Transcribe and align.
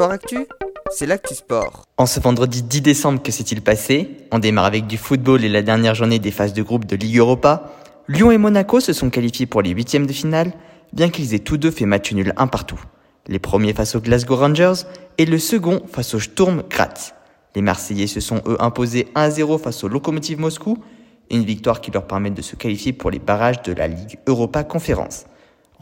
Sport 0.00 0.12
Actu, 0.12 0.46
c'est 0.90 1.04
l'actu 1.04 1.34
sport. 1.34 1.84
En 1.98 2.06
ce 2.06 2.20
vendredi 2.20 2.62
10 2.62 2.80
décembre, 2.80 3.22
que 3.22 3.30
s'est-il 3.30 3.60
passé 3.60 4.08
On 4.32 4.38
démarre 4.38 4.64
avec 4.64 4.86
du 4.86 4.96
football 4.96 5.44
et 5.44 5.48
la 5.50 5.60
dernière 5.60 5.94
journée 5.94 6.18
des 6.18 6.30
phases 6.30 6.54
de 6.54 6.62
groupe 6.62 6.86
de 6.86 6.96
Ligue 6.96 7.18
Europa. 7.18 7.70
Lyon 8.08 8.30
et 8.30 8.38
Monaco 8.38 8.80
se 8.80 8.94
sont 8.94 9.10
qualifiés 9.10 9.44
pour 9.44 9.60
les 9.60 9.68
huitièmes 9.68 10.06
de 10.06 10.12
finale, 10.14 10.54
bien 10.94 11.10
qu'ils 11.10 11.34
aient 11.34 11.40
tous 11.40 11.58
deux 11.58 11.70
fait 11.70 11.84
match 11.84 12.14
nul 12.14 12.32
un 12.38 12.46
partout. 12.46 12.80
Les 13.26 13.38
premiers 13.38 13.74
face 13.74 13.94
aux 13.94 14.00
Glasgow 14.00 14.36
Rangers 14.36 14.86
et 15.18 15.26
le 15.26 15.38
second 15.38 15.82
face 15.92 16.14
au 16.14 16.18
Sturm 16.18 16.62
Graz. 16.70 17.12
Les 17.54 17.60
Marseillais 17.60 18.06
se 18.06 18.20
sont 18.20 18.40
eux 18.46 18.56
imposés 18.58 19.06
1-0 19.16 19.60
face 19.60 19.84
au 19.84 19.88
Lokomotiv 19.88 20.40
Moscou, 20.40 20.78
une 21.30 21.44
victoire 21.44 21.82
qui 21.82 21.90
leur 21.90 22.06
permet 22.06 22.30
de 22.30 22.40
se 22.40 22.56
qualifier 22.56 22.94
pour 22.94 23.10
les 23.10 23.18
barrages 23.18 23.60
de 23.60 23.74
la 23.74 23.86
Ligue 23.86 24.18
Europa 24.26 24.64
Conférence. 24.64 25.26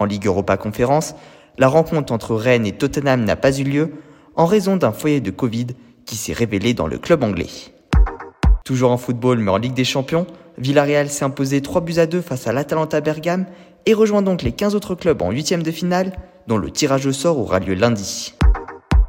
En 0.00 0.06
Ligue 0.06 0.26
Europa 0.26 0.56
Conférence, 0.56 1.14
la 1.58 1.66
rencontre 1.66 2.12
entre 2.12 2.34
Rennes 2.36 2.66
et 2.66 2.72
Tottenham 2.72 3.24
n'a 3.24 3.36
pas 3.36 3.58
eu 3.58 3.64
lieu 3.64 3.90
en 4.36 4.46
raison 4.46 4.76
d'un 4.76 4.92
foyer 4.92 5.20
de 5.20 5.32
Covid 5.32 5.66
qui 6.06 6.16
s'est 6.16 6.32
révélé 6.32 6.72
dans 6.72 6.86
le 6.86 6.98
club 6.98 7.24
anglais. 7.24 7.48
Toujours 8.64 8.92
en 8.92 8.96
football 8.96 9.38
mais 9.38 9.50
en 9.50 9.58
Ligue 9.58 9.74
des 9.74 9.84
Champions, 9.84 10.26
Villarreal 10.56 11.10
s'est 11.10 11.24
imposé 11.24 11.60
3 11.60 11.80
buts 11.80 11.98
à 11.98 12.06
2 12.06 12.20
face 12.20 12.46
à 12.46 12.52
l'Atalanta 12.52 13.00
Bergame 13.00 13.46
et 13.86 13.94
rejoint 13.94 14.22
donc 14.22 14.42
les 14.42 14.52
15 14.52 14.74
autres 14.74 14.94
clubs 14.94 15.20
en 15.20 15.30
huitième 15.30 15.62
de 15.62 15.70
finale 15.70 16.12
dont 16.46 16.58
le 16.58 16.70
tirage 16.70 17.06
au 17.06 17.12
sort 17.12 17.38
aura 17.38 17.58
lieu 17.58 17.74
lundi. 17.74 18.34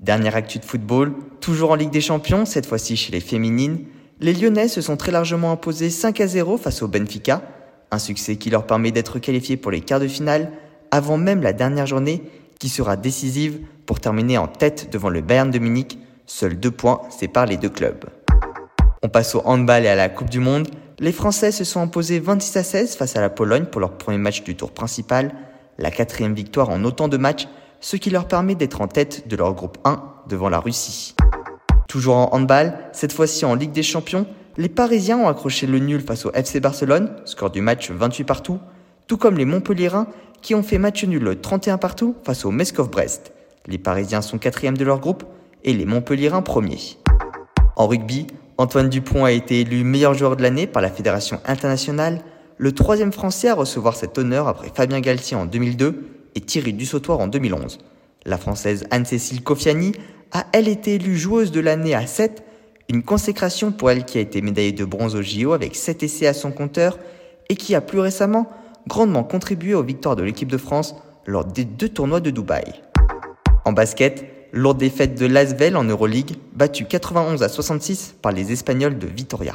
Dernière 0.00 0.36
actu 0.36 0.58
de 0.58 0.64
football, 0.64 1.14
toujours 1.40 1.70
en 1.70 1.76
Ligue 1.76 1.90
des 1.90 2.02
Champions, 2.02 2.44
cette 2.44 2.66
fois-ci 2.66 2.96
chez 2.96 3.10
les 3.10 3.20
féminines, 3.20 3.86
les 4.20 4.34
Lyonnais 4.34 4.68
se 4.68 4.82
sont 4.82 4.96
très 4.96 5.12
largement 5.12 5.50
imposés 5.50 5.90
5 5.90 6.20
à 6.20 6.26
0 6.26 6.58
face 6.58 6.82
au 6.82 6.88
Benfica, 6.88 7.42
un 7.90 7.98
succès 7.98 8.36
qui 8.36 8.50
leur 8.50 8.66
permet 8.66 8.92
d'être 8.92 9.18
qualifiés 9.18 9.56
pour 9.56 9.70
les 9.70 9.80
quarts 9.80 10.00
de 10.00 10.08
finale 10.08 10.52
avant 10.94 11.18
même 11.18 11.42
la 11.42 11.52
dernière 11.52 11.86
journée 11.86 12.22
qui 12.60 12.68
sera 12.68 12.94
décisive 12.94 13.58
pour 13.84 13.98
terminer 13.98 14.38
en 14.38 14.46
tête 14.46 14.92
devant 14.92 15.08
le 15.08 15.22
Bayern 15.22 15.50
de 15.50 15.58
Munich. 15.58 15.98
Seuls 16.24 16.56
deux 16.56 16.70
points 16.70 17.00
séparent 17.10 17.46
les 17.46 17.56
deux 17.56 17.68
clubs. 17.68 18.04
On 19.02 19.08
passe 19.08 19.34
au 19.34 19.42
handball 19.44 19.84
et 19.84 19.88
à 19.88 19.96
la 19.96 20.08
Coupe 20.08 20.30
du 20.30 20.38
Monde. 20.38 20.68
Les 21.00 21.10
Français 21.10 21.50
se 21.50 21.64
sont 21.64 21.80
imposés 21.80 22.20
26 22.20 22.56
à 22.56 22.62
16 22.62 22.94
face 22.94 23.16
à 23.16 23.20
la 23.20 23.28
Pologne 23.28 23.64
pour 23.64 23.80
leur 23.80 23.98
premier 23.98 24.18
match 24.18 24.44
du 24.44 24.54
tour 24.54 24.70
principal, 24.70 25.32
la 25.78 25.90
quatrième 25.90 26.32
victoire 26.32 26.70
en 26.70 26.84
autant 26.84 27.08
de 27.08 27.16
matchs, 27.16 27.48
ce 27.80 27.96
qui 27.96 28.10
leur 28.10 28.28
permet 28.28 28.54
d'être 28.54 28.80
en 28.80 28.86
tête 28.86 29.26
de 29.26 29.34
leur 29.34 29.52
groupe 29.52 29.78
1 29.84 30.00
devant 30.28 30.48
la 30.48 30.60
Russie. 30.60 31.16
Toujours 31.88 32.18
en 32.18 32.28
handball, 32.32 32.78
cette 32.92 33.12
fois-ci 33.12 33.44
en 33.44 33.56
Ligue 33.56 33.72
des 33.72 33.82
Champions, 33.82 34.28
les 34.56 34.68
Parisiens 34.68 35.18
ont 35.18 35.28
accroché 35.28 35.66
le 35.66 35.80
nul 35.80 36.00
face 36.00 36.24
au 36.24 36.32
FC 36.32 36.60
Barcelone, 36.60 37.10
score 37.24 37.50
du 37.50 37.62
match 37.62 37.90
28 37.90 38.22
partout, 38.22 38.60
tout 39.06 39.16
comme 39.16 39.36
les 39.36 39.44
Montpellierins 39.44 40.06
qui 40.42 40.54
ont 40.54 40.62
fait 40.62 40.78
match 40.78 41.04
nul 41.04 41.38
31 41.40 41.78
partout 41.78 42.16
face 42.24 42.44
au 42.44 42.50
Meskov 42.50 42.90
Brest. 42.90 43.32
Les 43.66 43.78
Parisiens 43.78 44.22
sont 44.22 44.38
quatrièmes 44.38 44.76
de 44.76 44.84
leur 44.84 45.00
groupe 45.00 45.24
et 45.62 45.72
les 45.72 45.86
Montpellierins 45.86 46.42
premiers. 46.42 46.98
En 47.76 47.86
rugby, 47.86 48.26
Antoine 48.58 48.88
Dupont 48.88 49.24
a 49.24 49.32
été 49.32 49.60
élu 49.60 49.84
meilleur 49.84 50.14
joueur 50.14 50.36
de 50.36 50.42
l'année 50.42 50.66
par 50.66 50.82
la 50.82 50.90
Fédération 50.90 51.40
internationale, 51.46 52.20
le 52.56 52.72
troisième 52.72 53.12
Français 53.12 53.48
à 53.48 53.54
recevoir 53.54 53.96
cet 53.96 54.16
honneur 54.18 54.46
après 54.46 54.70
Fabien 54.72 55.00
Galtier 55.00 55.36
en 55.36 55.46
2002 55.46 56.28
et 56.34 56.40
Thierry 56.40 56.72
Dussautoir 56.72 57.18
en 57.20 57.26
2011. 57.26 57.78
La 58.26 58.38
Française 58.38 58.86
Anne-Cécile 58.90 59.42
Kofiani 59.42 59.92
a 60.32 60.46
elle 60.52 60.68
été 60.68 60.94
élue 60.94 61.16
joueuse 61.16 61.50
de 61.50 61.60
l'année 61.60 61.94
à 61.94 62.06
7, 62.06 62.42
une 62.88 63.02
consécration 63.02 63.72
pour 63.72 63.90
elle 63.90 64.04
qui 64.04 64.18
a 64.18 64.20
été 64.20 64.40
médaillée 64.40 64.72
de 64.72 64.84
bronze 64.84 65.16
au 65.16 65.22
JO 65.22 65.52
avec 65.52 65.74
7 65.74 66.02
essais 66.02 66.26
à 66.26 66.34
son 66.34 66.52
compteur 66.52 66.98
et 67.48 67.56
qui 67.56 67.74
a 67.74 67.80
plus 67.80 67.98
récemment 67.98 68.50
grandement 68.86 69.24
contribué 69.24 69.74
aux 69.74 69.82
victoires 69.82 70.16
de 70.16 70.22
l'équipe 70.22 70.50
de 70.50 70.58
France 70.58 70.94
lors 71.26 71.44
des 71.44 71.64
deux 71.64 71.88
tournois 71.88 72.20
de 72.20 72.30
Dubaï. 72.30 72.64
En 73.64 73.72
basket, 73.72 74.24
lourde 74.52 74.78
défaite 74.78 75.18
de 75.18 75.26
Lasvel 75.26 75.76
en 75.76 75.84
Euroleague, 75.84 76.36
battue 76.54 76.84
91 76.84 77.42
à 77.42 77.48
66 77.48 78.16
par 78.20 78.32
les 78.32 78.52
Espagnols 78.52 78.98
de 78.98 79.06
Vitoria. 79.06 79.54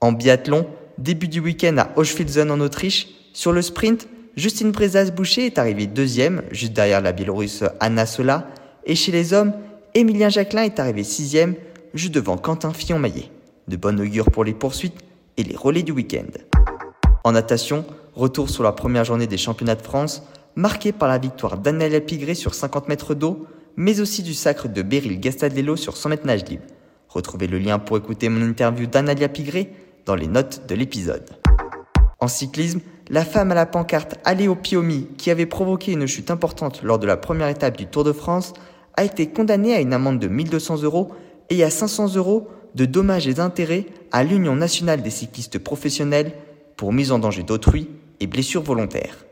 En 0.00 0.12
biathlon, 0.12 0.66
début 0.98 1.28
du 1.28 1.40
week-end 1.40 1.76
à 1.78 1.90
Hochfilzen 1.96 2.50
en 2.50 2.60
Autriche, 2.60 3.08
sur 3.32 3.52
le 3.52 3.62
sprint, 3.62 4.08
Justine 4.36 4.70
Brezas-Boucher 4.70 5.46
est 5.46 5.58
arrivée 5.58 5.86
deuxième, 5.86 6.42
juste 6.50 6.74
derrière 6.74 7.00
la 7.00 7.12
Biélorusse 7.12 7.64
Anna 7.80 8.04
Sola, 8.04 8.48
et 8.84 8.94
chez 8.94 9.10
les 9.10 9.32
hommes, 9.32 9.54
Emilien 9.94 10.28
Jacquelin 10.28 10.62
est 10.62 10.78
arrivé 10.78 11.04
sixième, 11.04 11.54
juste 11.94 12.14
devant 12.14 12.36
Quentin 12.36 12.72
Fillon-Maillet. 12.72 13.30
De 13.66 13.76
bonne 13.76 13.98
augure 13.98 14.30
pour 14.30 14.44
les 14.44 14.52
poursuites 14.52 15.00
et 15.38 15.42
les 15.42 15.56
relais 15.56 15.82
du 15.82 15.92
week-end. 15.92 16.26
En 17.24 17.32
natation, 17.32 17.84
retour 18.16 18.48
sur 18.48 18.62
la 18.62 18.72
première 18.72 19.04
journée 19.04 19.26
des 19.26 19.36
championnats 19.36 19.74
de 19.74 19.82
France, 19.82 20.22
marqué 20.56 20.90
par 20.92 21.08
la 21.08 21.18
victoire 21.18 21.58
d'Annelia 21.58 22.00
Pigré 22.00 22.34
sur 22.34 22.54
50 22.54 22.88
mètres 22.88 23.14
d'eau, 23.14 23.46
mais 23.76 24.00
aussi 24.00 24.22
du 24.22 24.32
sacre 24.32 24.68
de 24.68 24.82
Beryl 24.82 25.20
Gastadello 25.20 25.76
sur 25.76 25.96
100 25.96 26.08
mètres 26.08 26.26
nage 26.26 26.44
libre. 26.46 26.64
Retrouvez 27.08 27.46
le 27.46 27.58
lien 27.58 27.78
pour 27.78 27.98
écouter 27.98 28.28
mon 28.30 28.42
interview 28.42 28.86
d'Analia 28.86 29.28
Pigré 29.28 29.70
dans 30.06 30.14
les 30.14 30.26
notes 30.26 30.62
de 30.66 30.74
l'épisode. 30.74 31.28
En 32.18 32.28
cyclisme, 32.28 32.80
la 33.10 33.24
femme 33.24 33.52
à 33.52 33.54
la 33.54 33.66
pancarte 33.66 34.16
Aléo 34.24 34.54
Piomi, 34.54 35.08
qui 35.18 35.30
avait 35.30 35.46
provoqué 35.46 35.92
une 35.92 36.06
chute 36.06 36.30
importante 36.30 36.82
lors 36.82 36.98
de 36.98 37.06
la 37.06 37.18
première 37.18 37.48
étape 37.48 37.76
du 37.76 37.86
Tour 37.86 38.04
de 38.04 38.12
France, 38.12 38.54
a 38.96 39.04
été 39.04 39.28
condamnée 39.28 39.74
à 39.74 39.80
une 39.80 39.92
amende 39.92 40.18
de 40.18 40.26
1200 40.26 40.82
euros 40.82 41.12
et 41.50 41.62
à 41.62 41.70
500 41.70 42.14
euros 42.16 42.48
de 42.74 42.86
dommages 42.86 43.28
et 43.28 43.40
intérêts 43.40 43.86
à 44.10 44.24
l'Union 44.24 44.56
nationale 44.56 45.02
des 45.02 45.10
cyclistes 45.10 45.58
professionnels 45.58 46.32
pour 46.76 46.92
mise 46.92 47.12
en 47.12 47.18
danger 47.18 47.42
d'autrui 47.42 47.88
et 48.20 48.26
blessures 48.26 48.62
volontaires. 48.62 49.24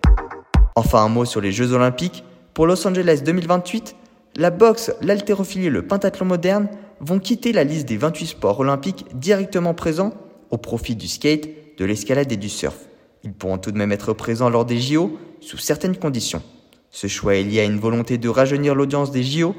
Enfin 0.77 1.05
un 1.05 1.09
mot 1.09 1.25
sur 1.25 1.41
les 1.41 1.53
Jeux 1.53 1.73
olympiques. 1.73 2.25
Pour 2.53 2.67
Los 2.67 2.87
Angeles 2.87 3.23
2028, 3.25 3.97
la 4.37 4.51
boxe, 4.51 4.93
l'haltérophilie 5.01 5.67
et 5.67 5.71
le 5.71 5.87
pentathlon 5.87 6.27
moderne 6.27 6.69
vont 7.01 7.19
quitter 7.19 7.53
la 7.53 7.65
liste 7.65 7.87
des 7.87 7.97
28 7.97 8.27
sports 8.27 8.61
olympiques 8.61 9.07
directement 9.15 9.75
présents 9.75 10.13
au 10.51 10.59
profit 10.59 10.97
du 10.97 11.09
skate, 11.09 11.49
de 11.79 11.85
l'escalade 11.85 12.31
et 12.31 12.37
du 12.37 12.49
surf. 12.49 12.77
Ils 13.23 13.33
pourront 13.33 13.59
tout 13.59 13.73
de 13.73 13.79
même 13.79 13.93
être 13.93 14.13
présents 14.13 14.51
lors 14.51 14.65
des 14.65 14.81
JO 14.81 15.19
sous 15.41 15.59
certaines 15.59 15.97
conditions. 15.97 16.43
Ce 16.91 17.07
choix 17.07 17.35
est 17.35 17.43
lié 17.43 17.61
à 17.61 17.65
une 17.65 17.79
volonté 17.79 18.19
de 18.19 18.29
rajeunir 18.29 18.75
l'audience 18.75 19.11
des 19.11 19.23
JO, 19.23 19.55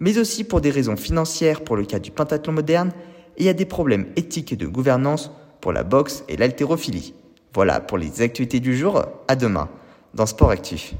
mais 0.00 0.18
aussi 0.18 0.44
pour 0.44 0.60
des 0.60 0.70
raisons 0.70 0.96
financières 0.96 1.62
pour 1.62 1.76
le 1.76 1.84
cas 1.84 1.98
du 1.98 2.10
pentathlon 2.10 2.52
moderne 2.52 2.92
et 3.36 3.48
à 3.48 3.52
des 3.52 3.66
problèmes 3.66 4.06
éthiques 4.16 4.52
et 4.52 4.56
de 4.56 4.66
gouvernance 4.66 5.30
pour 5.60 5.72
la 5.72 5.84
boxe 5.84 6.24
et 6.28 6.36
l'haltérophilie. 6.36 7.14
Voilà 7.52 7.80
pour 7.80 7.98
les 7.98 8.22
activités 8.22 8.60
du 8.60 8.76
jour. 8.76 9.02
À 9.26 9.36
demain 9.36 9.68
dans 10.14 10.26
Sport 10.26 10.50
Actif. 10.50 10.94